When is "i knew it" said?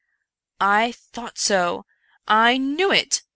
2.27-3.21